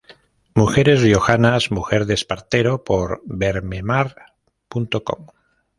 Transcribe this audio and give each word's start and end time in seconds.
Mujeres 0.55 1.03
riojanas: 1.03 1.69
mujer 1.69 2.07
de 2.07 2.15
Espartero, 2.15 2.83
por 2.83 3.21
Bermemar.com. 3.23 5.27